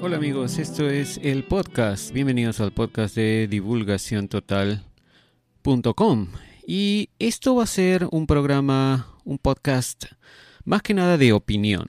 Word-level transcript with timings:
Hola 0.00 0.16
amigos, 0.16 0.58
esto 0.58 0.88
es 0.88 1.18
el 1.24 1.42
podcast. 1.42 2.12
Bienvenidos 2.12 2.60
al 2.60 2.70
podcast 2.70 3.16
de 3.16 3.48
divulgaciontotal.com. 3.48 6.28
Y 6.64 7.08
esto 7.18 7.56
va 7.56 7.64
a 7.64 7.66
ser 7.66 8.06
un 8.12 8.28
programa, 8.28 9.12
un 9.24 9.38
podcast 9.38 10.04
más 10.64 10.82
que 10.82 10.94
nada 10.94 11.18
de 11.18 11.32
opinión. 11.32 11.88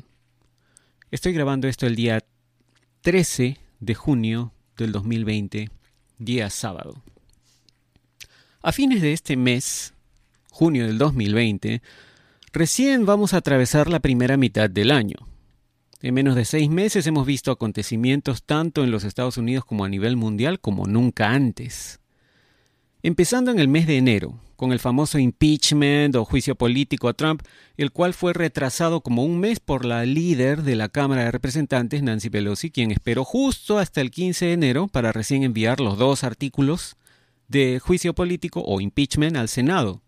Estoy 1.11 1.33
grabando 1.33 1.67
esto 1.67 1.85
el 1.85 1.95
día 1.95 2.25
13 3.01 3.59
de 3.79 3.93
junio 3.93 4.53
del 4.75 4.91
2020, 4.91 5.69
día 6.17 6.49
sábado. 6.49 7.03
A 8.63 8.71
fines 8.71 9.03
de 9.03 9.13
este 9.13 9.37
mes, 9.37 9.93
junio 10.49 10.87
del 10.87 10.97
2020, 10.97 11.83
recién 12.53 13.05
vamos 13.05 13.35
a 13.35 13.37
atravesar 13.37 13.87
la 13.87 13.99
primera 13.99 14.35
mitad 14.35 14.67
del 14.67 14.89
año. 14.89 15.17
En 16.01 16.13
menos 16.13 16.35
de 16.35 16.45
seis 16.45 16.69
meses 16.69 17.05
hemos 17.07 17.25
visto 17.25 17.51
acontecimientos 17.51 18.43
tanto 18.43 18.85
en 18.85 18.91
los 18.91 19.03
Estados 19.03 19.37
Unidos 19.37 19.65
como 19.65 19.83
a 19.83 19.89
nivel 19.89 20.15
mundial 20.15 20.61
como 20.61 20.85
nunca 20.85 21.31
antes. 21.31 21.99
Empezando 23.03 23.51
en 23.51 23.59
el 23.59 23.67
mes 23.67 23.85
de 23.85 23.97
enero, 23.97 24.39
con 24.55 24.71
el 24.71 24.79
famoso 24.79 25.19
impeachment 25.19 26.15
o 26.15 26.23
juicio 26.23 26.55
político 26.55 27.09
a 27.09 27.13
Trump, 27.13 27.41
el 27.75 27.91
cual 27.91 28.13
fue 28.13 28.31
retrasado 28.31 29.01
como 29.01 29.23
un 29.23 29.41
mes 29.41 29.59
por 29.59 29.83
la 29.83 30.05
líder 30.05 30.63
de 30.63 30.77
la 30.77 30.87
Cámara 30.87 31.25
de 31.25 31.31
Representantes, 31.31 32.01
Nancy 32.01 32.29
Pelosi, 32.29 32.71
quien 32.71 32.91
esperó 32.91 33.25
justo 33.25 33.77
hasta 33.77 33.99
el 33.99 34.09
15 34.09 34.45
de 34.45 34.53
enero 34.53 34.87
para 34.87 35.11
recién 35.11 35.43
enviar 35.43 35.81
los 35.81 35.97
dos 35.97 36.23
artículos 36.23 36.95
de 37.49 37.79
juicio 37.79 38.13
político 38.13 38.61
o 38.65 38.79
impeachment 38.79 39.35
al 39.35 39.49
Senado, 39.49 40.01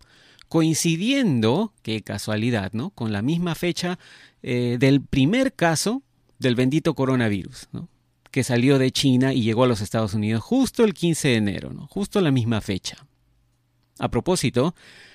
coincidiendo, 0.52 1.72
qué 1.80 2.02
casualidad, 2.02 2.74
¿no? 2.74 2.90
Con 2.90 3.10
la 3.10 3.22
misma 3.22 3.54
fecha 3.54 3.98
eh, 4.42 4.76
del 4.78 5.00
primer 5.00 5.54
caso 5.54 6.02
del 6.38 6.56
bendito 6.56 6.94
coronavirus, 6.94 7.70
¿no? 7.72 7.88
que 8.30 8.44
salió 8.44 8.78
de 8.78 8.90
China 8.90 9.32
y 9.32 9.44
llegó 9.44 9.64
a 9.64 9.66
los 9.66 9.80
Estados 9.80 10.12
Unidos 10.12 10.42
justo 10.42 10.84
el 10.84 10.92
15 10.92 11.28
de 11.28 11.36
enero, 11.36 11.72
¿no? 11.72 11.86
justo 11.86 12.20
la 12.20 12.30
misma 12.30 12.60
fecha. 12.60 12.98
A 13.98 14.10
propósito, 14.10 14.74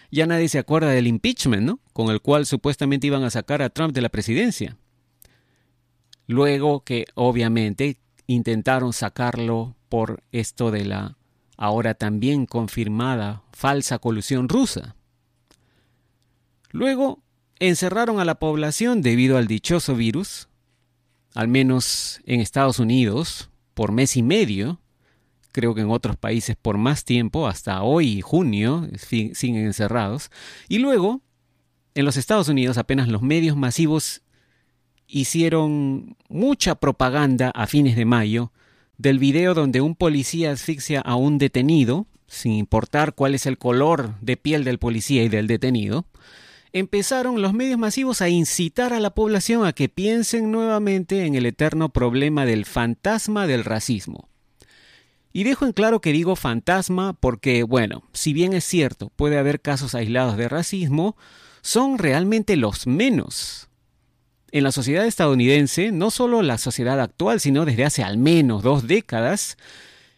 ya 0.10 0.26
nadie 0.26 0.50
se 0.50 0.58
acuerda 0.58 0.90
del 0.90 1.06
impeachment, 1.06 1.62
¿no? 1.62 1.82
Con 1.94 2.10
el 2.10 2.20
cual 2.20 2.48
supuestamente 2.48 3.06
iban 3.06 3.24
a 3.24 3.30
sacar 3.30 3.62
a 3.62 3.70
Trump 3.70 3.94
de 3.94 4.02
la 4.02 4.10
presidencia. 4.10 4.76
Luego 6.26 6.80
que 6.80 7.06
obviamente 7.14 8.00
intentaron 8.26 8.92
sacarlo 8.92 9.76
por 9.88 10.24
esto 10.32 10.72
de 10.72 10.86
la 10.86 11.16
ahora 11.58 11.94
también 11.94 12.48
confirmada 12.48 13.44
falsa 13.52 14.00
colusión 14.00 14.50
rusa. 14.50 14.97
Luego 16.72 17.24
encerraron 17.60 18.20
a 18.20 18.26
la 18.26 18.36
población 18.36 19.02
debido 19.02 19.38
al 19.38 19.48
dichoso 19.48 19.96
virus, 19.96 20.48
al 21.34 21.48
menos 21.48 22.22
en 22.26 22.40
Estados 22.40 22.80
Unidos, 22.80 23.50
por 23.74 23.92
mes 23.92 24.18
y 24.18 24.24
medio, 24.24 24.80
creo 25.52 25.74
que 25.74 25.82
en 25.82 25.92
otros 25.92 26.18
países 26.18 26.56
por 26.56 26.78
más 26.78 27.04
tiempo, 27.04 27.48
hasta 27.48 27.82
hoy, 27.84 28.22
junio, 28.22 28.88
siguen 28.98 29.66
encerrados, 29.66 30.30
y 30.68 30.80
luego, 30.80 31.22
en 31.96 32.06
los 32.06 32.18
Estados 32.18 32.48
Unidos 32.48 32.78
apenas 32.78 33.08
los 33.08 33.22
medios 33.22 33.58
masivos 33.58 34.22
hicieron 35.08 36.16
mucha 36.30 36.76
propaganda 36.76 37.50
a 37.56 37.66
fines 37.66 37.96
de 37.96 38.06
mayo 38.06 38.52
del 38.98 39.20
video 39.20 39.54
donde 39.54 39.82
un 39.82 39.96
policía 39.96 40.52
asfixia 40.52 41.02
a 41.02 41.16
un 41.16 41.38
detenido, 41.38 42.08
sin 42.28 42.54
importar 42.54 43.14
cuál 43.14 43.36
es 43.36 43.46
el 43.46 43.58
color 43.58 44.20
de 44.22 44.38
piel 44.38 44.64
del 44.64 44.80
policía 44.80 45.24
y 45.24 45.30
del 45.30 45.48
detenido, 45.48 46.06
empezaron 46.80 47.42
los 47.42 47.54
medios 47.54 47.80
masivos 47.80 48.22
a 48.22 48.30
incitar 48.30 48.94
a 48.94 49.00
la 49.00 49.12
población 49.12 49.66
a 49.66 49.74
que 49.74 49.90
piensen 49.90 50.52
nuevamente 50.52 51.26
en 51.26 51.36
el 51.36 51.46
eterno 51.46 51.90
problema 51.90 52.46
del 52.46 52.66
fantasma 52.66 53.48
del 53.48 53.64
racismo. 53.64 54.30
Y 55.34 55.44
dejo 55.44 55.66
en 55.66 55.74
claro 55.74 56.02
que 56.02 56.14
digo 56.14 56.36
fantasma 56.36 57.14
porque, 57.14 57.64
bueno, 57.64 58.04
si 58.14 58.34
bien 58.34 58.54
es 58.54 58.64
cierto, 58.64 59.12
puede 59.16 59.38
haber 59.38 59.62
casos 59.62 59.94
aislados 59.94 60.38
de 60.38 60.50
racismo, 60.50 61.16
son 61.62 61.98
realmente 61.98 62.56
los 62.56 62.88
menos. 62.88 63.70
En 64.52 64.64
la 64.64 64.72
sociedad 64.72 65.06
estadounidense, 65.06 65.92
no 65.92 66.10
solo 66.10 66.42
la 66.42 66.58
sociedad 66.58 67.00
actual, 67.00 67.40
sino 67.40 67.66
desde 67.66 67.86
hace 67.86 68.04
al 68.04 68.18
menos 68.18 68.64
dos 68.64 68.88
décadas, 68.88 69.58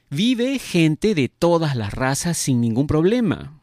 vive 0.09 0.59
gente 0.59 1.15
de 1.15 1.27
todas 1.27 1.75
las 1.75 1.93
razas 1.93 2.37
sin 2.37 2.61
ningún 2.61 2.87
problema. 2.87 3.58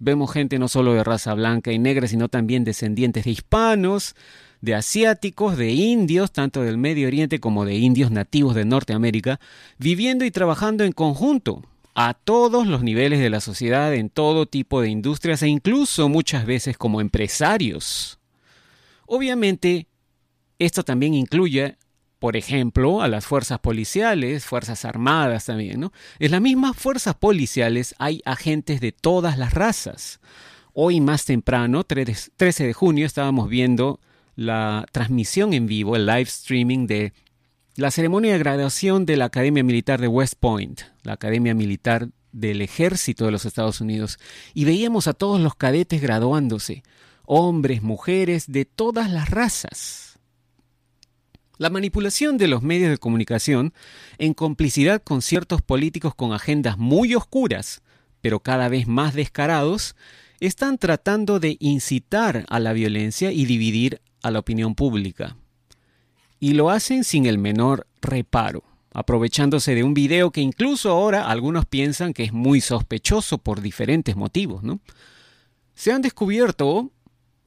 Vemos 0.00 0.32
gente 0.32 0.58
no 0.58 0.66
solo 0.66 0.94
de 0.94 1.04
raza 1.04 1.34
blanca 1.34 1.72
y 1.72 1.78
negra, 1.78 2.08
sino 2.08 2.28
también 2.28 2.64
descendientes 2.64 3.24
de 3.24 3.32
hispanos, 3.32 4.16
de 4.62 4.74
asiáticos, 4.74 5.58
de 5.58 5.72
indios, 5.72 6.32
tanto 6.32 6.62
del 6.62 6.78
Medio 6.78 7.06
Oriente 7.06 7.38
como 7.38 7.66
de 7.66 7.76
indios 7.76 8.10
nativos 8.10 8.54
de 8.54 8.64
Norteamérica, 8.64 9.40
viviendo 9.78 10.24
y 10.24 10.30
trabajando 10.30 10.84
en 10.84 10.92
conjunto, 10.92 11.62
a 11.94 12.14
todos 12.14 12.66
los 12.66 12.82
niveles 12.82 13.20
de 13.20 13.28
la 13.28 13.40
sociedad, 13.40 13.92
en 13.94 14.08
todo 14.08 14.46
tipo 14.46 14.80
de 14.80 14.88
industrias 14.88 15.42
e 15.42 15.48
incluso 15.48 16.08
muchas 16.08 16.46
veces 16.46 16.78
como 16.78 17.02
empresarios. 17.02 18.18
Obviamente, 19.04 19.86
esto 20.58 20.82
también 20.82 21.12
incluye 21.12 21.76
por 22.20 22.36
ejemplo, 22.36 23.00
a 23.00 23.08
las 23.08 23.24
fuerzas 23.24 23.58
policiales, 23.60 24.44
fuerzas 24.44 24.84
armadas 24.84 25.46
también, 25.46 25.80
¿no? 25.80 25.92
En 26.18 26.30
las 26.30 26.42
mismas 26.42 26.76
fuerzas 26.76 27.14
policiales 27.14 27.94
hay 27.98 28.20
agentes 28.26 28.82
de 28.82 28.92
todas 28.92 29.38
las 29.38 29.54
razas. 29.54 30.20
Hoy 30.74 31.00
más 31.00 31.24
temprano, 31.24 31.82
13 31.82 32.30
de 32.38 32.72
junio, 32.74 33.06
estábamos 33.06 33.48
viendo 33.48 34.00
la 34.36 34.86
transmisión 34.92 35.54
en 35.54 35.66
vivo, 35.66 35.96
el 35.96 36.04
live 36.04 36.22
streaming 36.22 36.86
de 36.86 37.14
la 37.76 37.90
ceremonia 37.90 38.34
de 38.34 38.38
graduación 38.38 39.06
de 39.06 39.16
la 39.16 39.24
Academia 39.24 39.64
Militar 39.64 39.98
de 39.98 40.08
West 40.08 40.34
Point, 40.38 40.82
la 41.02 41.14
Academia 41.14 41.54
Militar 41.54 42.10
del 42.32 42.60
Ejército 42.60 43.24
de 43.24 43.32
los 43.32 43.46
Estados 43.46 43.80
Unidos, 43.80 44.18
y 44.52 44.66
veíamos 44.66 45.08
a 45.08 45.14
todos 45.14 45.40
los 45.40 45.54
cadetes 45.54 46.02
graduándose, 46.02 46.82
hombres, 47.24 47.82
mujeres, 47.82 48.44
de 48.52 48.66
todas 48.66 49.10
las 49.10 49.30
razas. 49.30 50.09
La 51.60 51.68
manipulación 51.68 52.38
de 52.38 52.48
los 52.48 52.62
medios 52.62 52.88
de 52.88 52.96
comunicación, 52.96 53.74
en 54.16 54.32
complicidad 54.32 55.02
con 55.02 55.20
ciertos 55.20 55.60
políticos 55.60 56.14
con 56.14 56.32
agendas 56.32 56.78
muy 56.78 57.14
oscuras, 57.14 57.82
pero 58.22 58.40
cada 58.40 58.70
vez 58.70 58.88
más 58.88 59.12
descarados, 59.12 59.94
están 60.40 60.78
tratando 60.78 61.38
de 61.38 61.58
incitar 61.60 62.46
a 62.48 62.60
la 62.60 62.72
violencia 62.72 63.30
y 63.30 63.44
dividir 63.44 64.00
a 64.22 64.30
la 64.30 64.38
opinión 64.38 64.74
pública. 64.74 65.36
Y 66.38 66.54
lo 66.54 66.70
hacen 66.70 67.04
sin 67.04 67.26
el 67.26 67.36
menor 67.36 67.86
reparo, 68.00 68.64
aprovechándose 68.94 69.74
de 69.74 69.84
un 69.84 69.92
video 69.92 70.30
que 70.30 70.40
incluso 70.40 70.88
ahora 70.88 71.28
algunos 71.28 71.66
piensan 71.66 72.14
que 72.14 72.24
es 72.24 72.32
muy 72.32 72.62
sospechoso 72.62 73.36
por 73.36 73.60
diferentes 73.60 74.16
motivos. 74.16 74.62
¿no? 74.62 74.80
Se 75.74 75.92
han 75.92 76.00
descubierto 76.00 76.90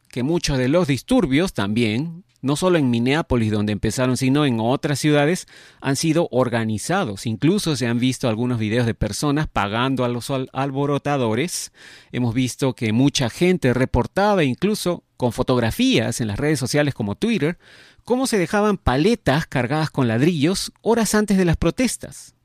que 0.08 0.22
muchos 0.22 0.60
de 0.60 0.68
los 0.68 0.86
disturbios 0.86 1.54
también 1.54 2.24
no 2.44 2.58
solo 2.58 2.78
en 2.78 2.90
Minneapolis 2.90 3.52
donde 3.52 3.72
empezaron, 3.72 4.18
sino 4.18 4.46
en 4.46 4.60
otras 4.60 5.00
ciudades, 5.00 5.48
han 5.82 5.96
sido 5.96 6.28
organizados. 6.30 7.26
Incluso 7.26 7.76
se 7.78 7.88
han 7.88 8.00
visto 8.00 8.28
algunos 8.28 8.60
videos 8.60 8.86
de 8.86 8.94
personas 8.94 9.48
pagando 9.48 10.04
a 10.04 10.10
los 10.10 10.30
alborotadores. 10.52 11.72
Hemos 12.12 12.34
visto 12.36 12.76
que 12.76 12.92
mucha 12.92 13.30
gente 13.30 13.74
reportaba, 13.74 14.44
incluso 14.44 15.06
con 15.16 15.32
fotografías 15.32 16.20
en 16.20 16.28
las 16.28 16.38
redes 16.38 16.60
sociales 16.60 16.94
como 16.94 17.16
Twitter, 17.16 17.58
cómo 18.04 18.28
se 18.28 18.38
dejaban 18.38 18.78
paletas 18.78 19.48
cargadas 19.48 19.90
con 19.90 20.10
ladrillos 20.10 20.74
horas 20.82 21.16
antes 21.16 21.38
de 21.38 21.46
las 21.46 21.56
protestas. 21.56 22.36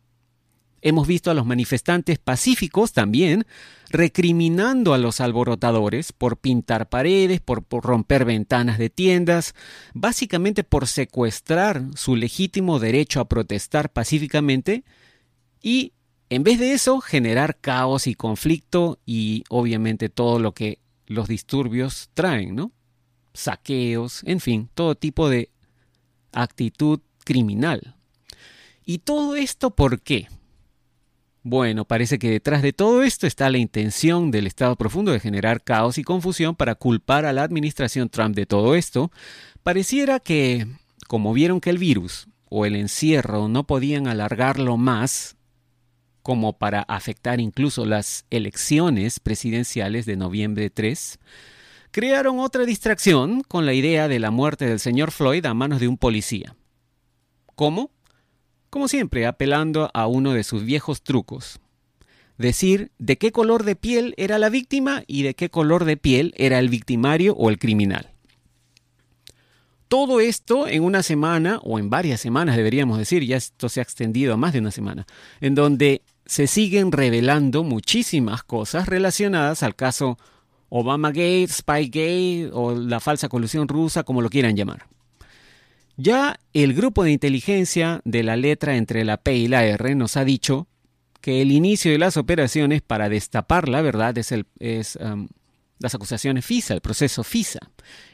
Hemos 0.80 1.08
visto 1.08 1.30
a 1.30 1.34
los 1.34 1.44
manifestantes 1.44 2.18
pacíficos 2.18 2.92
también 2.92 3.46
recriminando 3.90 4.94
a 4.94 4.98
los 4.98 5.20
alborotadores 5.20 6.12
por 6.12 6.36
pintar 6.36 6.88
paredes, 6.88 7.40
por, 7.40 7.64
romper 7.70 8.24
ventanas 8.24 8.78
de 8.78 8.90
tiendas, 8.90 9.54
básicamente 9.94 10.62
por 10.64 10.86
secuestrar 10.86 11.82
su 11.96 12.14
legítimo 12.14 12.78
derecho 12.78 13.20
a 13.20 13.28
protestar 13.28 13.90
pacíficamente 13.90 14.84
y, 15.62 15.92
en 16.30 16.42
vez 16.42 16.58
de 16.58 16.72
eso, 16.72 17.00
generar 17.00 17.56
caos 17.58 18.06
y 18.06 18.14
conflicto 18.14 18.98
y 19.06 19.44
obviamente 19.48 20.08
todo 20.08 20.38
lo 20.38 20.52
que 20.52 20.78
los 21.06 21.26
disturbios 21.26 22.10
traen, 22.14 22.54
¿no? 22.54 22.72
Saqueos, 23.32 24.22
en 24.24 24.40
fin, 24.40 24.68
todo 24.74 24.94
tipo 24.94 25.28
de 25.28 25.50
actitud 26.32 27.00
criminal. 27.24 27.96
¿Y 28.84 28.98
todo 28.98 29.36
esto 29.36 29.70
por 29.70 30.00
qué? 30.00 30.28
Bueno, 31.50 31.86
parece 31.86 32.18
que 32.18 32.28
detrás 32.28 32.60
de 32.60 32.74
todo 32.74 33.02
esto 33.02 33.26
está 33.26 33.48
la 33.48 33.56
intención 33.56 34.30
del 34.30 34.46
Estado 34.46 34.76
profundo 34.76 35.12
de 35.12 35.18
generar 35.18 35.64
caos 35.64 35.96
y 35.96 36.04
confusión 36.04 36.54
para 36.54 36.74
culpar 36.74 37.24
a 37.24 37.32
la 37.32 37.42
administración 37.42 38.10
Trump 38.10 38.36
de 38.36 38.44
todo 38.44 38.74
esto. 38.74 39.10
Pareciera 39.62 40.20
que, 40.20 40.66
como 41.06 41.32
vieron 41.32 41.62
que 41.62 41.70
el 41.70 41.78
virus 41.78 42.28
o 42.50 42.66
el 42.66 42.76
encierro 42.76 43.48
no 43.48 43.66
podían 43.66 44.08
alargarlo 44.08 44.76
más, 44.76 45.38
como 46.22 46.58
para 46.58 46.82
afectar 46.82 47.40
incluso 47.40 47.86
las 47.86 48.26
elecciones 48.28 49.18
presidenciales 49.18 50.04
de 50.04 50.18
noviembre 50.18 50.68
3, 50.68 51.18
crearon 51.92 52.40
otra 52.40 52.66
distracción 52.66 53.42
con 53.42 53.64
la 53.64 53.72
idea 53.72 54.06
de 54.06 54.18
la 54.18 54.30
muerte 54.30 54.66
del 54.66 54.80
señor 54.80 55.12
Floyd 55.12 55.46
a 55.46 55.54
manos 55.54 55.80
de 55.80 55.88
un 55.88 55.96
policía. 55.96 56.56
¿Cómo? 57.54 57.90
Como 58.70 58.88
siempre, 58.88 59.26
apelando 59.26 59.90
a 59.94 60.06
uno 60.06 60.32
de 60.32 60.44
sus 60.44 60.64
viejos 60.64 61.02
trucos. 61.02 61.60
Decir 62.36 62.92
de 62.98 63.18
qué 63.18 63.32
color 63.32 63.64
de 63.64 63.74
piel 63.74 64.14
era 64.16 64.38
la 64.38 64.48
víctima 64.48 65.02
y 65.06 65.22
de 65.22 65.34
qué 65.34 65.50
color 65.50 65.84
de 65.84 65.96
piel 65.96 66.34
era 66.36 66.58
el 66.58 66.68
victimario 66.68 67.34
o 67.34 67.50
el 67.50 67.58
criminal. 67.58 68.12
Todo 69.88 70.20
esto 70.20 70.68
en 70.68 70.84
una 70.84 71.02
semana, 71.02 71.60
o 71.62 71.78
en 71.78 71.88
varias 71.88 72.20
semanas 72.20 72.56
deberíamos 72.56 72.98
decir, 72.98 73.24
ya 73.24 73.36
esto 73.36 73.68
se 73.68 73.80
ha 73.80 73.82
extendido 73.82 74.34
a 74.34 74.36
más 74.36 74.52
de 74.52 74.60
una 74.60 74.70
semana, 74.70 75.06
en 75.40 75.54
donde 75.54 76.02
se 76.26 76.46
siguen 76.46 76.92
revelando 76.92 77.64
muchísimas 77.64 78.42
cosas 78.42 78.86
relacionadas 78.86 79.62
al 79.62 79.74
caso 79.74 80.18
Obama 80.68 81.08
Gate, 81.08 81.48
Spygate 81.48 82.50
o 82.52 82.74
la 82.74 83.00
falsa 83.00 83.30
colusión 83.30 83.66
rusa, 83.66 84.02
como 84.04 84.20
lo 84.20 84.28
quieran 84.28 84.54
llamar. 84.54 84.86
Ya 86.00 86.38
el 86.52 86.74
grupo 86.74 87.02
de 87.02 87.10
inteligencia 87.10 88.00
de 88.04 88.22
la 88.22 88.36
letra 88.36 88.76
entre 88.76 89.04
la 89.04 89.16
P 89.16 89.34
y 89.36 89.48
la 89.48 89.64
R 89.64 89.96
nos 89.96 90.16
ha 90.16 90.24
dicho 90.24 90.68
que 91.20 91.42
el 91.42 91.50
inicio 91.50 91.90
de 91.90 91.98
las 91.98 92.16
operaciones 92.16 92.82
para 92.82 93.08
destapar 93.08 93.68
la 93.68 93.82
verdad 93.82 94.16
es, 94.16 94.30
el, 94.30 94.46
las 95.80 95.94
acusaciones 95.96 96.44
FISA, 96.46 96.74
el 96.74 96.80
proceso 96.82 97.24
FISA, 97.24 97.58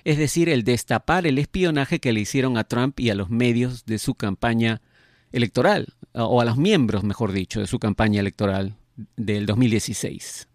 es 0.03 0.17
decir, 0.17 0.49
el 0.49 0.65
destapar 0.65 1.27
el 1.27 1.39
espionaje 1.39 2.01
que 2.01 2.15
le 2.15 2.21
hicieron 2.21 2.57
a 2.57 2.65
Trump 2.65 2.99
y 3.01 3.11
a 3.11 3.15
los 3.15 3.29
medios 3.29 3.85
de 3.85 3.99
su 3.99 4.15
campaña 4.15 4.81
electoral, 5.31 5.89
o 6.15 6.41
a 6.41 6.47
los 6.47 6.57
miembros, 6.57 7.05
mejor 7.05 7.33
dicho, 7.33 7.61
de 7.61 7.67
su 7.67 7.79
campaña 7.79 8.21
electoral 8.21 8.77
del 9.17 9.45
2016. 9.45 10.49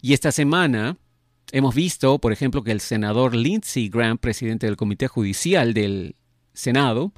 Y 0.00 0.14
esta 0.14 0.32
semana 0.32 0.96
hemos 1.52 1.74
visto, 1.74 2.18
por 2.20 2.32
ejemplo, 2.32 2.64
que 2.64 2.72
el 2.72 2.80
senador 2.80 3.34
Lindsey 3.34 3.90
Graham, 3.90 4.16
presidente 4.16 4.66
del 4.66 4.76
Comité 4.76 5.08
Judicial 5.08 5.74
del 5.74 6.14
Senado, 6.52 7.12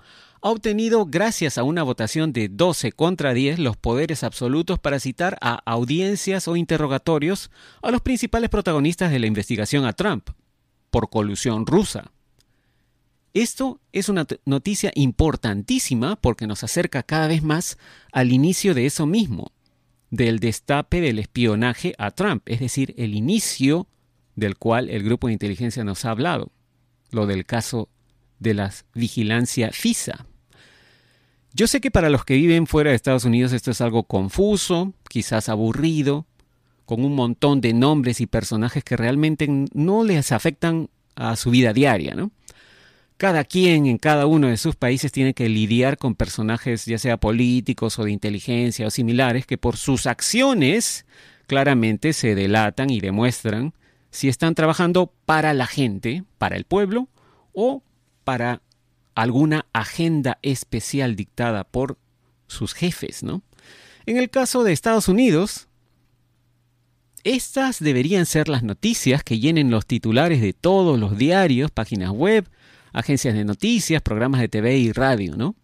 ha 0.44 0.50
obtenido, 0.50 1.06
gracias 1.06 1.56
a 1.56 1.62
una 1.62 1.84
votación 1.84 2.32
de 2.32 2.49
12 2.49 2.90
contra 2.93 3.32
10, 3.32 3.61
los 3.61 3.76
poderes 3.76 4.25
absolutos 4.25 4.81
para 4.81 4.99
citar 4.99 5.38
a 5.40 5.55
audiencias 5.70 6.49
o 6.49 6.56
interrogatorios 6.56 7.50
a 7.81 7.93
los 7.93 8.00
principales 8.00 8.50
protagonistas 8.50 9.12
de 9.12 9.20
la 9.20 9.29
investigación 9.29 9.84
a 9.84 9.93
Trump 9.93 10.31
por 10.90 11.11
colusión 11.11 11.64
rusa. 11.64 12.11
Esto 13.34 13.81
es 13.93 14.08
una 14.08 14.26
noticia 14.44 14.90
importantísima 14.96 16.17
porque 16.17 16.49
nos 16.49 16.64
acerca 16.64 17.05
cada 17.05 17.29
vez 17.29 17.43
más 17.43 17.79
al 18.11 18.32
inicio 18.32 18.75
de 18.75 18.87
eso 18.87 19.06
mismo, 19.06 19.52
del 20.11 20.40
destape 20.40 21.00
del 21.00 21.20
espionaje 21.20 21.94
a 21.99 22.11
Trump, 22.11 22.43
es 22.46 22.58
decir, 22.58 22.94
el 22.99 23.14
inicio 23.14 23.87
del 24.34 24.58
cual 24.58 24.90
el 24.90 25.05
grupo 25.05 25.29
de 25.29 25.34
inteligencia 25.34 25.84
nos 25.84 26.05
ha 26.05 26.11
hablado, 26.11 26.50
lo 27.11 27.26
del 27.26 27.46
caso 27.46 27.88
de 28.43 28.55
la 28.55 28.73
vigilancia 28.94 29.71
FISA. 29.73 30.27
Yo 31.55 31.67
sé 31.67 31.81
que 31.81 31.91
para 31.91 32.11
los 32.11 32.25
que 32.25 32.35
viven 32.35 32.67
fuera 32.67 32.91
de 32.91 32.97
Estados 32.97 33.25
Unidos 33.25 33.53
esto 33.53 33.71
es 33.71 33.81
algo 33.81 34.05
confuso, 34.05 34.94
quizás 35.09 35.49
aburrido, 35.49 36.27
con 36.85 37.05
un 37.05 37.15
montón 37.15 37.61
de 37.61 37.75
nombres 37.75 38.21
y 38.21 38.27
personajes 38.27 38.85
que 38.85 38.97
realmente 38.97 39.47
no 39.73 40.05
les 40.05 40.33
afectan 40.33 40.89
a 41.15 41.37
su 41.37 41.50
vida 41.50 41.73
diaria, 41.73 42.15
¿no? 42.15 42.31
Cada 43.19 43.44
quien 43.44 43.87
en 43.87 43.99
cada 43.99 44.27
uno 44.27 44.49
de 44.49 44.56
sus 44.56 44.75
países 44.75 45.12
tiene 45.12 45.35
que 45.35 45.49
lidiar 45.49 45.97
con 45.97 46.15
personajes 46.15 46.87
ya 46.87 46.99
sea 46.99 47.19
políticos 47.19 47.99
o 47.99 48.05
de 48.05 48.11
inteligencia 48.11 48.87
o 48.87 48.91
similares 48.91 49.47
que 49.47 49.59
por 49.59 49.77
sus 49.77 50.06
acciones 50.06 51.06
claramente 51.47 52.15
se 52.15 52.35
delatan 52.35 52.91
y 52.91 53.00
demuestran 53.00 53.75
si 54.11 54.29
están 54.29 54.55
trabajando 54.55 55.12
para 55.25 55.55
la 55.55 55.67
gente, 55.67 56.25
para 56.39 56.56
el 56.56 56.65
pueblo 56.65 57.09
o 57.53 57.83
para 58.25 58.63
alguna 59.15 59.67
agenda 59.73 60.39
especial 60.43 61.17
dictada 61.17 61.65
por 61.65 61.99
sus 62.47 62.75
jefes, 62.75 63.23
¿no? 63.23 63.43
En 64.07 64.17
el 64.17 64.31
caso 64.31 64.65
de 64.65 64.73
Estados 64.73 65.09
Unidos, 65.09 65.69
estas 67.25 67.79
deberían 67.79 68.27
ser 68.27 68.49
las 68.49 68.63
noticias 68.63 69.23
que 69.23 69.39
llenen 69.39 69.71
los 69.71 69.87
titulares 69.87 70.41
de 70.41 70.53
todos 70.53 70.99
los 70.99 71.17
diarios, 71.17 71.71
páginas 71.71 72.11
web, 72.11 72.49
agencias 72.93 73.35
de 73.35 73.45
noticias, 73.45 74.03
programas 74.03 74.41
de 74.41 74.49
TV 74.49 74.79
y 74.79 74.93
radio, 74.93 75.37
¿no? 75.37 75.55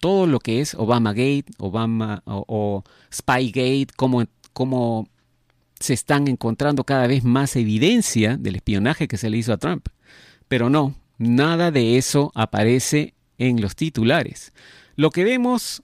Todo 0.00 0.26
lo 0.26 0.38
que 0.38 0.60
es 0.60 0.74
Obama 0.74 1.12
Gate, 1.12 1.46
Obama 1.58 2.22
o, 2.26 2.84
Spygate, 3.12 3.88
cómo, 3.96 4.24
cómo 4.52 5.08
se 5.80 5.94
están 5.94 6.28
encontrando 6.28 6.84
cada 6.84 7.06
vez 7.06 7.24
más 7.24 7.56
evidencia 7.56 8.36
del 8.36 8.56
espionaje 8.56 9.08
que 9.08 9.16
se 9.16 9.30
le 9.30 9.38
hizo 9.38 9.52
a 9.52 9.56
Trump. 9.56 9.88
Pero 10.46 10.70
no, 10.70 10.94
Nada 11.18 11.70
de 11.70 11.98
eso 11.98 12.32
aparece 12.34 13.14
en 13.38 13.60
los 13.60 13.76
titulares. 13.76 14.52
Lo 14.96 15.10
que 15.10 15.24
vemos 15.24 15.82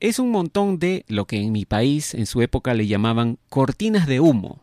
es 0.00 0.18
un 0.18 0.30
montón 0.30 0.78
de 0.78 1.04
lo 1.08 1.26
que 1.26 1.40
en 1.40 1.52
mi 1.52 1.64
país 1.64 2.14
en 2.14 2.26
su 2.26 2.42
época 2.42 2.74
le 2.74 2.86
llamaban 2.86 3.38
cortinas 3.48 4.06
de 4.06 4.20
humo. 4.20 4.60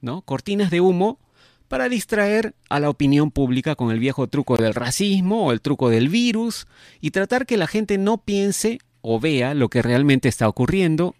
¿No? 0.00 0.22
Cortinas 0.22 0.70
de 0.70 0.80
humo 0.80 1.18
para 1.66 1.88
distraer 1.88 2.54
a 2.70 2.80
la 2.80 2.88
opinión 2.88 3.30
pública 3.30 3.74
con 3.74 3.90
el 3.90 3.98
viejo 3.98 4.26
truco 4.26 4.56
del 4.56 4.74
racismo 4.74 5.46
o 5.46 5.52
el 5.52 5.60
truco 5.60 5.90
del 5.90 6.08
virus 6.08 6.66
y 7.00 7.10
tratar 7.10 7.46
que 7.46 7.56
la 7.56 7.66
gente 7.66 7.98
no 7.98 8.18
piense 8.18 8.78
o 9.02 9.20
vea 9.20 9.54
lo 9.54 9.68
que 9.68 9.82
realmente 9.82 10.28
está 10.28 10.48
ocurriendo 10.48 11.14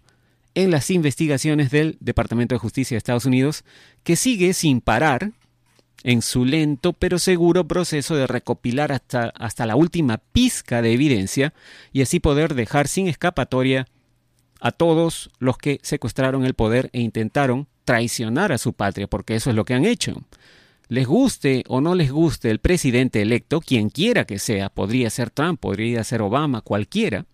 en 0.55 0.71
las 0.71 0.89
investigaciones 0.89 1.71
del 1.71 1.97
Departamento 1.99 2.55
de 2.55 2.59
Justicia 2.59 2.95
de 2.95 2.99
Estados 2.99 3.25
Unidos, 3.25 3.63
que 4.03 4.15
sigue 4.15 4.53
sin 4.53 4.81
parar 4.81 5.31
en 6.03 6.21
su 6.21 6.45
lento 6.45 6.93
pero 6.93 7.19
seguro 7.19 7.67
proceso 7.67 8.15
de 8.15 8.27
recopilar 8.27 8.91
hasta, 8.91 9.29
hasta 9.35 9.65
la 9.65 9.75
última 9.75 10.17
pizca 10.17 10.81
de 10.81 10.93
evidencia 10.93 11.53
y 11.91 12.01
así 12.01 12.19
poder 12.19 12.55
dejar 12.55 12.87
sin 12.87 13.07
escapatoria 13.07 13.87
a 14.61 14.71
todos 14.71 15.29
los 15.39 15.57
que 15.57 15.79
secuestraron 15.83 16.45
el 16.45 16.53
poder 16.53 16.89
e 16.93 17.01
intentaron 17.01 17.67
traicionar 17.85 18.51
a 18.51 18.57
su 18.57 18.73
patria, 18.73 19.07
porque 19.07 19.35
eso 19.35 19.49
es 19.49 19.55
lo 19.55 19.65
que 19.65 19.73
han 19.73 19.85
hecho. 19.85 20.21
Les 20.89 21.07
guste 21.07 21.63
o 21.67 21.81
no 21.81 21.95
les 21.95 22.11
guste 22.11 22.49
el 22.49 22.59
presidente 22.59 23.21
electo, 23.21 23.61
quien 23.61 23.89
quiera 23.89 24.25
que 24.25 24.39
sea, 24.39 24.69
podría 24.69 25.09
ser 25.09 25.29
Trump, 25.29 25.59
podría 25.59 26.03
ser 26.03 26.21
Obama, 26.21 26.61
cualquiera, 26.61 27.25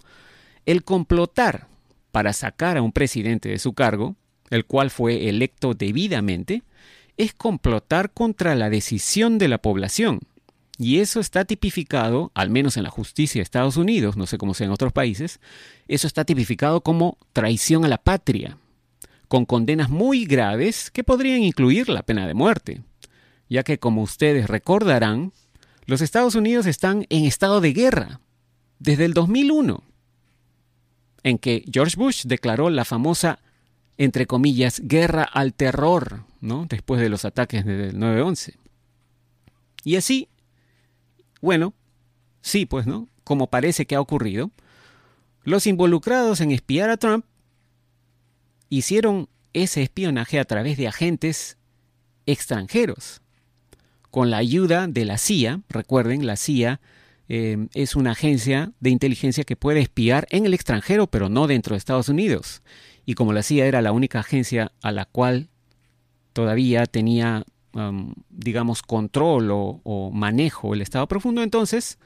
el 0.66 0.84
complotar 0.84 1.68
para 2.12 2.34
sacar 2.34 2.78
a 2.78 2.82
un 2.82 2.92
presidente 2.92 3.50
de 3.50 3.60
su 3.60 3.74
cargo, 3.74 4.16
el 4.50 4.66
cual 4.66 4.90
fue 4.92 5.28
electo 5.30 5.74
debidamente, 5.74 6.64
es 7.18 7.34
complotar 7.34 8.12
contra 8.12 8.56
la 8.56 8.70
decisión 8.70 9.38
de 9.38 9.48
la 9.48 9.58
población. 9.58 10.20
Y 10.78 11.00
eso 11.00 11.22
está 11.22 11.46
tipificado, 11.46 12.32
al 12.34 12.50
menos 12.50 12.76
en 12.76 12.84
la 12.84 12.90
justicia 12.90 13.40
de 13.40 13.44
Estados 13.44 13.78
Unidos, 13.78 14.18
no 14.18 14.28
sé 14.28 14.38
cómo 14.38 14.54
sea 14.54 14.66
en 14.66 14.74
otros 14.74 14.92
países, 14.92 15.40
eso 15.88 16.06
está 16.06 16.26
tipificado 16.26 16.82
como 16.82 17.18
traición 17.32 17.86
a 17.86 17.88
la 17.88 17.98
patria, 17.98 18.58
con 19.30 19.46
condenas 19.46 19.90
muy 19.90 20.26
graves 20.26 20.92
que 20.92 21.06
podrían 21.06 21.44
incluir 21.44 21.88
la 21.88 22.04
pena 22.04 22.28
de 22.28 22.34
muerte, 22.34 22.82
ya 23.50 23.64
que 23.64 23.80
como 23.80 24.02
ustedes 24.02 24.50
recordarán, 24.50 25.32
los 25.86 26.02
Estados 26.02 26.36
Unidos 26.36 26.66
están 26.66 27.06
en 27.10 27.24
estado 27.24 27.62
de 27.62 27.72
guerra 27.72 28.20
desde 28.80 29.06
el 29.06 29.14
2001, 29.14 29.82
en 31.24 31.38
que 31.38 31.64
George 31.72 31.96
Bush 31.96 32.24
declaró 32.26 32.70
la 32.70 32.84
famosa, 32.84 33.40
entre 33.98 34.26
comillas, 34.26 34.82
guerra 34.84 35.24
al 35.24 35.54
terror 35.54 36.24
¿no? 36.46 36.66
Después 36.68 37.02
de 37.02 37.10
los 37.10 37.26
ataques 37.26 37.66
del 37.66 37.98
9-11. 37.98 38.56
Y 39.84 39.98
así, 39.98 40.30
bueno, 41.42 41.74
sí, 42.42 42.66
pues, 42.66 42.88
¿no? 42.88 43.08
Como 43.24 43.48
parece 43.48 43.86
que 43.86 43.96
ha 43.96 44.02
ocurrido, 44.02 44.52
los 45.44 45.68
involucrados 45.68 46.42
en 46.42 46.52
espiar 46.52 46.90
a 46.90 46.98
Trump 46.98 47.26
hicieron 48.70 49.30
ese 49.54 49.84
espionaje 49.84 50.40
a 50.40 50.46
través 50.46 50.78
de 50.78 50.88
agentes 50.88 51.58
extranjeros, 52.26 53.22
con 54.10 54.30
la 54.30 54.38
ayuda 54.38 54.88
de 54.88 55.06
la 55.06 55.18
CIA. 55.18 55.62
Recuerden, 55.70 56.26
la 56.26 56.36
CIA 56.36 56.82
eh, 57.30 57.68
es 57.74 57.96
una 57.96 58.12
agencia 58.12 58.72
de 58.80 58.90
inteligencia 58.90 59.44
que 59.44 59.56
puede 59.56 59.82
espiar 59.82 60.28
en 60.30 60.46
el 60.46 60.54
extranjero, 60.54 61.08
pero 61.08 61.30
no 61.30 61.48
dentro 61.48 61.74
de 61.74 61.78
Estados 61.78 62.10
Unidos. 62.10 62.62
Y 63.06 63.14
como 63.14 63.34
la 63.34 63.44
CIA 63.44 63.68
era 63.68 63.82
la 63.82 63.92
única 63.92 64.20
agencia 64.20 64.72
a 64.82 64.92
la 64.92 65.06
cual 65.06 65.50
todavía 66.36 66.86
tenía, 66.86 67.46
digamos, 68.30 68.82
control 68.82 69.52
o, 69.52 69.80
o 69.86 70.12
manejo 70.12 70.74
el 70.74 70.82
Estado 70.82 71.08
profundo, 71.08 71.42
entonces, 71.42 71.98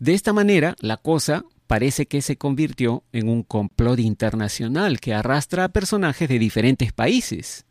de 0.00 0.12
esta 0.12 0.32
manera, 0.32 0.74
la 0.80 0.96
cosa 0.96 1.44
parece 1.68 2.06
que 2.06 2.20
se 2.20 2.36
convirtió 2.36 3.04
en 3.12 3.28
un 3.28 3.44
complot 3.44 4.00
internacional 4.00 4.98
que 4.98 5.14
arrastra 5.14 5.64
a 5.64 5.68
personajes 5.68 6.28
de 6.28 6.40
diferentes 6.40 6.92
países. 6.92 7.64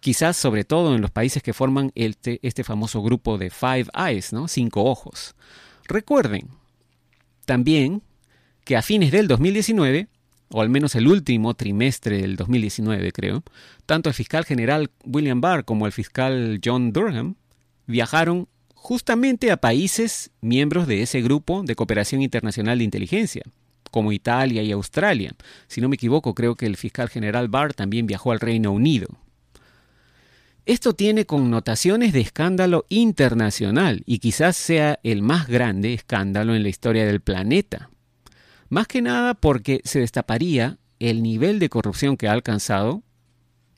Quizás 0.00 0.36
sobre 0.36 0.64
todo 0.64 0.94
en 0.94 1.00
los 1.00 1.10
países 1.10 1.42
que 1.42 1.54
forman 1.54 1.90
este, 1.94 2.38
este 2.42 2.62
famoso 2.62 3.02
grupo 3.02 3.38
de 3.38 3.48
Five 3.48 3.86
Eyes, 3.94 4.34
¿no? 4.34 4.48
Cinco 4.48 4.84
ojos. 4.84 5.34
Recuerden 5.84 6.48
también 7.46 8.02
que 8.64 8.76
a 8.76 8.82
fines 8.82 9.12
del 9.12 9.28
2019 9.28 10.08
o 10.50 10.62
al 10.62 10.68
menos 10.68 10.94
el 10.94 11.08
último 11.08 11.54
trimestre 11.54 12.22
del 12.22 12.36
2019 12.36 13.12
creo, 13.12 13.42
tanto 13.86 14.08
el 14.08 14.14
fiscal 14.14 14.44
general 14.44 14.90
William 15.04 15.40
Barr 15.40 15.64
como 15.64 15.86
el 15.86 15.92
fiscal 15.92 16.60
John 16.64 16.92
Durham 16.92 17.36
viajaron 17.86 18.48
justamente 18.74 19.50
a 19.50 19.56
países 19.58 20.30
miembros 20.40 20.86
de 20.86 21.02
ese 21.02 21.20
grupo 21.20 21.62
de 21.64 21.74
cooperación 21.74 22.22
internacional 22.22 22.78
de 22.78 22.84
inteligencia, 22.84 23.42
como 23.90 24.12
Italia 24.12 24.62
y 24.62 24.72
Australia. 24.72 25.32
Si 25.66 25.80
no 25.80 25.88
me 25.88 25.96
equivoco, 25.96 26.34
creo 26.34 26.54
que 26.54 26.66
el 26.66 26.76
fiscal 26.76 27.08
general 27.08 27.48
Barr 27.48 27.74
también 27.74 28.06
viajó 28.06 28.32
al 28.32 28.40
Reino 28.40 28.72
Unido. 28.72 29.08
Esto 30.64 30.92
tiene 30.92 31.24
connotaciones 31.24 32.12
de 32.12 32.20
escándalo 32.20 32.84
internacional 32.90 34.02
y 34.04 34.18
quizás 34.18 34.54
sea 34.56 35.00
el 35.02 35.22
más 35.22 35.48
grande 35.48 35.94
escándalo 35.94 36.54
en 36.54 36.62
la 36.62 36.68
historia 36.68 37.06
del 37.06 37.20
planeta. 37.20 37.90
Más 38.68 38.86
que 38.86 39.02
nada 39.02 39.34
porque 39.34 39.80
se 39.84 40.00
destaparía 40.00 40.78
el 40.98 41.22
nivel 41.22 41.58
de 41.58 41.68
corrupción 41.68 42.16
que 42.16 42.28
ha 42.28 42.32
alcanzado, 42.32 43.02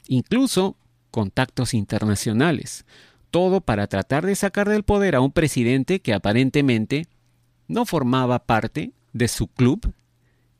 incluso 0.09 0.77
contactos 1.11 1.75
internacionales, 1.75 2.85
todo 3.31 3.61
para 3.61 3.87
tratar 3.87 4.27
de 4.27 4.35
sacar 4.35 4.69
del 4.69 4.83
poder 4.83 5.15
a 5.15 5.21
un 5.21 5.33
presidente 5.33 6.01
que 6.01 6.15
aparentemente 6.15 7.07
no 7.69 7.87
formaba 7.87 8.41
parte 8.41 8.93
de 9.13 9.29
su 9.29 9.47
club 9.47 9.93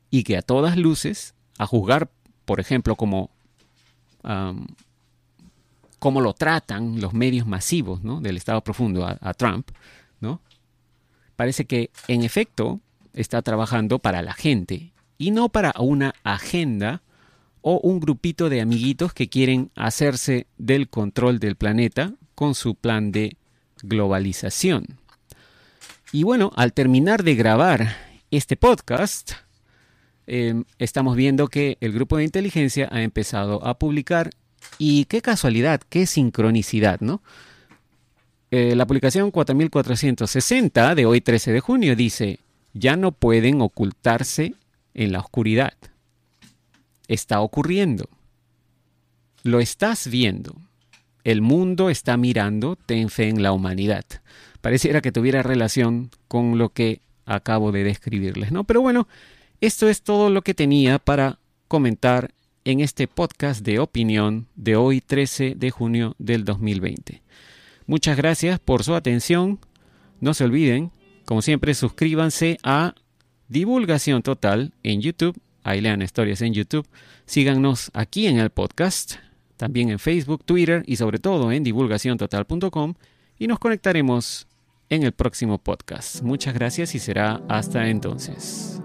y 0.09 0.23
que 0.23 0.37
a 0.37 0.41
todas 0.41 0.77
luces, 0.77 1.35
a 1.57 1.65
juzgar, 1.65 2.09
por 2.45 2.59
ejemplo, 2.59 2.95
como 2.95 3.29
cómo 5.99 6.21
lo 6.21 6.33
tratan 6.33 7.01
los 7.01 7.13
medios 7.13 7.47
masivos 7.47 8.01
del 8.21 8.37
Estado 8.37 8.61
profundo 8.61 9.05
a, 9.05 9.33
Trump, 9.33 9.69
¿no? 10.19 10.41
Parece 11.35 11.65
que 11.65 11.89
en 12.07 12.23
efecto 12.23 12.79
está 13.13 13.41
trabajando 13.41 13.99
para 13.99 14.21
la 14.21 14.33
gente 14.33 14.93
y 15.17 15.31
no 15.31 15.49
para 15.49 15.73
una 15.79 16.13
agenda 16.23 17.01
o 17.61 17.79
un 17.79 17.99
grupito 17.99 18.49
de 18.49 18.61
amiguitos 18.61 19.13
que 19.13 19.29
quieren 19.29 19.71
hacerse 19.75 20.47
del 20.57 20.89
control 20.89 21.39
del 21.39 21.55
planeta 21.55 22.13
con 22.35 22.55
su 22.55 22.75
plan 22.75 23.11
de 23.11 23.37
globalización. 23.83 24.85
Y 26.11 26.23
bueno, 26.23 26.51
al 26.55 26.73
terminar 26.73 27.23
de 27.23 27.35
grabar 27.35 27.95
este 28.31 28.57
podcast, 28.57 29.33
em, 30.27 30.65
estamos 30.79 31.15
viendo 31.15 31.47
que 31.47 31.77
el 31.81 31.93
grupo 31.93 32.17
de 32.17 32.23
inteligencia 32.23 32.89
ha 32.91 33.01
empezado 33.01 33.65
a 33.65 33.77
publicar 33.77 34.31
y 34.77 35.05
qué 35.05 35.21
casualidad, 35.21 35.81
qué 35.87 36.05
sincronicidad, 36.05 36.99
¿no? 36.99 37.21
Eh, 38.49 38.75
la 38.75 38.85
publicación 38.85 39.31
4460 39.31 40.95
de 40.95 41.05
hoy 41.05 41.21
13 41.21 41.53
de 41.53 41.59
junio 41.61 41.95
dice, 41.95 42.39
ya 42.73 42.95
no 42.95 43.11
pueden 43.11 43.61
ocultarse 43.61 44.55
en 44.93 45.11
la 45.11 45.19
oscuridad. 45.19 45.73
Está 47.07 47.41
ocurriendo. 47.41 48.09
Lo 49.43 49.59
estás 49.59 50.07
viendo. 50.07 50.55
El 51.23 51.41
mundo 51.41 51.89
está 51.89 52.17
mirando, 52.17 52.75
ten 52.75 53.09
fe 53.09 53.29
en 53.29 53.43
la 53.43 53.51
humanidad. 53.51 54.05
Pareciera 54.61 55.01
que 55.01 55.11
tuviera 55.11 55.43
relación 55.43 56.09
con 56.27 56.57
lo 56.57 56.69
que 56.69 57.01
acabo 57.25 57.71
de 57.71 57.83
describirles, 57.83 58.51
¿no? 58.51 58.63
Pero 58.63 58.81
bueno, 58.81 59.07
esto 59.59 59.89
es 59.89 60.01
todo 60.01 60.29
lo 60.29 60.41
que 60.41 60.53
tenía 60.53 60.99
para 60.99 61.39
comentar 61.67 62.31
en 62.65 62.79
este 62.79 63.07
podcast 63.07 63.63
de 63.63 63.79
opinión 63.79 64.47
de 64.55 64.75
hoy 64.75 65.01
13 65.01 65.55
de 65.55 65.71
junio 65.71 66.15
del 66.19 66.45
2020. 66.45 67.21
Muchas 67.87 68.17
gracias 68.17 68.59
por 68.59 68.83
su 68.83 68.95
atención. 68.95 69.59
No 70.19 70.33
se 70.33 70.43
olviden, 70.43 70.91
como 71.25 71.41
siempre, 71.41 71.73
suscríbanse 71.73 72.57
a 72.63 72.95
Divulgación 73.47 74.23
Total 74.23 74.73
en 74.83 75.01
YouTube. 75.01 75.39
Ahí 75.63 75.81
lean 75.81 76.01
historias 76.01 76.41
en 76.41 76.53
YouTube. 76.53 76.87
Síganos 77.25 77.91
aquí 77.93 78.27
en 78.27 78.39
el 78.39 78.49
podcast, 78.49 79.15
también 79.57 79.89
en 79.89 79.99
Facebook, 79.99 80.43
Twitter 80.45 80.83
y 80.87 80.95
sobre 80.95 81.19
todo 81.19 81.51
en 81.51 81.63
divulgaciontotal.com 81.63 82.93
y 83.37 83.47
nos 83.47 83.59
conectaremos 83.59 84.47
en 84.89 85.03
el 85.03 85.11
próximo 85.11 85.57
podcast. 85.57 86.21
Muchas 86.21 86.53
gracias 86.53 86.95
y 86.95 86.99
será 86.99 87.41
hasta 87.47 87.87
entonces. 87.87 88.80